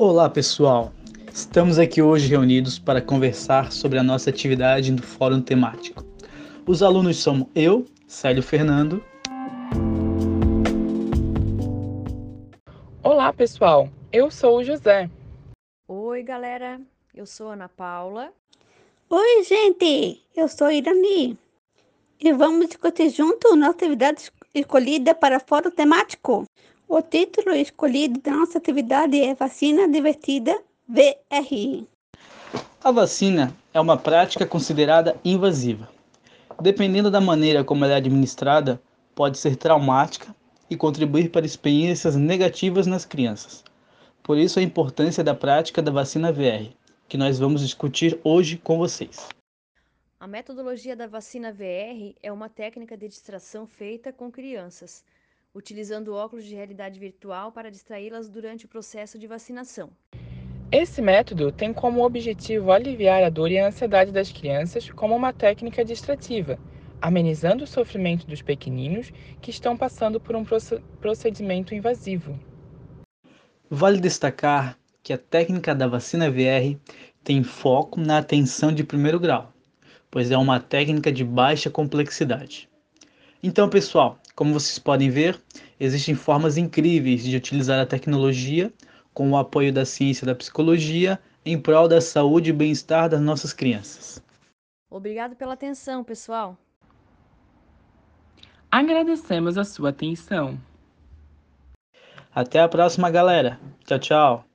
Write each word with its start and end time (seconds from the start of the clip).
Olá, 0.00 0.30
pessoal. 0.30 0.92
Estamos 1.34 1.76
aqui 1.76 2.00
hoje 2.00 2.28
reunidos 2.28 2.78
para 2.78 3.02
conversar 3.02 3.72
sobre 3.72 3.98
a 3.98 4.02
nossa 4.04 4.30
atividade 4.30 4.92
no 4.92 5.02
Fórum 5.02 5.42
Temático. 5.42 6.04
Os 6.64 6.84
alunos 6.84 7.20
são 7.20 7.50
eu, 7.52 7.84
Célio 8.06 8.40
Fernando. 8.40 9.02
Olá, 13.02 13.32
pessoal. 13.32 13.88
Eu 14.12 14.30
sou 14.30 14.58
o 14.58 14.62
José. 14.62 15.10
Oi, 15.88 16.22
galera. 16.22 16.80
Eu 17.12 17.26
sou 17.26 17.48
Ana 17.48 17.68
Paula. 17.68 18.32
Oi, 19.10 19.42
gente. 19.42 20.22
Eu 20.36 20.46
sou 20.46 20.70
Irani. 20.70 21.36
E 22.20 22.32
vamos 22.32 22.68
discutir 22.68 23.10
junto 23.10 23.56
nossa 23.56 23.72
atividade 23.72 24.30
escolhida 24.54 25.12
para 25.12 25.40
fórum 25.40 25.72
temático. 25.72 26.44
O 26.90 27.02
título 27.02 27.54
escolhido 27.54 28.18
da 28.22 28.30
nossa 28.30 28.56
atividade 28.56 29.20
é 29.20 29.34
Vacina 29.34 29.86
Divertida 29.86 30.58
VRI. 30.88 31.86
A 32.82 32.90
vacina 32.90 33.54
é 33.74 33.78
uma 33.78 33.98
prática 33.98 34.46
considerada 34.46 35.14
invasiva. 35.22 35.86
Dependendo 36.58 37.10
da 37.10 37.20
maneira 37.20 37.62
como 37.62 37.84
ela 37.84 37.92
é 37.92 37.96
administrada, 37.98 38.80
pode 39.14 39.36
ser 39.36 39.56
traumática 39.56 40.34
e 40.70 40.78
contribuir 40.78 41.30
para 41.30 41.44
experiências 41.44 42.16
negativas 42.16 42.86
nas 42.86 43.04
crianças. 43.04 43.62
Por 44.22 44.38
isso 44.38 44.58
a 44.58 44.62
importância 44.62 45.22
da 45.22 45.34
prática 45.34 45.82
da 45.82 45.92
vacina 45.92 46.32
VR, 46.32 46.72
que 47.06 47.18
nós 47.18 47.38
vamos 47.38 47.60
discutir 47.60 48.18
hoje 48.24 48.56
com 48.56 48.78
vocês. 48.78 49.28
A 50.18 50.26
metodologia 50.26 50.96
da 50.96 51.06
vacina 51.06 51.52
VR 51.52 52.14
é 52.22 52.32
uma 52.32 52.48
técnica 52.48 52.96
de 52.96 53.08
distração 53.08 53.66
feita 53.66 54.10
com 54.10 54.32
crianças 54.32 55.04
utilizando 55.54 56.14
óculos 56.14 56.44
de 56.44 56.54
realidade 56.54 56.98
virtual 57.00 57.50
para 57.52 57.70
distraí-las 57.70 58.28
durante 58.28 58.66
o 58.66 58.68
processo 58.68 59.18
de 59.18 59.26
vacinação. 59.26 59.90
Esse 60.70 61.00
método 61.00 61.50
tem 61.50 61.72
como 61.72 62.04
objetivo 62.04 62.70
aliviar 62.70 63.22
a 63.22 63.30
dor 63.30 63.50
e 63.50 63.58
a 63.58 63.68
ansiedade 63.68 64.12
das 64.12 64.30
crianças 64.30 64.90
como 64.90 65.16
uma 65.16 65.32
técnica 65.32 65.82
distrativa, 65.84 66.58
amenizando 67.00 67.64
o 67.64 67.66
sofrimento 67.66 68.26
dos 68.26 68.42
pequeninos 68.42 69.10
que 69.40 69.50
estão 69.50 69.76
passando 69.76 70.20
por 70.20 70.36
um 70.36 70.44
procedimento 71.00 71.74
invasivo. 71.74 72.38
Vale 73.70 74.00
destacar 74.00 74.78
que 75.02 75.12
a 75.12 75.18
técnica 75.18 75.74
da 75.74 75.86
vacina 75.86 76.30
VR 76.30 76.78
tem 77.24 77.42
foco 77.42 77.98
na 77.98 78.18
atenção 78.18 78.70
de 78.72 78.84
primeiro 78.84 79.18
grau, 79.18 79.52
pois 80.10 80.30
é 80.30 80.36
uma 80.36 80.60
técnica 80.60 81.10
de 81.10 81.24
baixa 81.24 81.70
complexidade. 81.70 82.68
Então, 83.42 83.70
pessoal, 83.70 84.18
como 84.38 84.52
vocês 84.52 84.78
podem 84.78 85.10
ver, 85.10 85.36
existem 85.80 86.14
formas 86.14 86.56
incríveis 86.56 87.24
de 87.24 87.36
utilizar 87.36 87.80
a 87.80 87.84
tecnologia 87.84 88.72
com 89.12 89.28
o 89.32 89.36
apoio 89.36 89.72
da 89.72 89.84
ciência 89.84 90.24
da 90.24 90.32
psicologia 90.32 91.18
em 91.44 91.60
prol 91.60 91.88
da 91.88 92.00
saúde 92.00 92.50
e 92.50 92.52
bem-estar 92.52 93.08
das 93.08 93.20
nossas 93.20 93.52
crianças. 93.52 94.22
Obrigado 94.88 95.34
pela 95.34 95.54
atenção, 95.54 96.04
pessoal. 96.04 96.56
Agradecemos 98.70 99.58
a 99.58 99.64
sua 99.64 99.88
atenção. 99.88 100.56
Até 102.32 102.60
a 102.60 102.68
próxima, 102.68 103.10
galera. 103.10 103.58
Tchau, 103.86 103.98
tchau. 103.98 104.47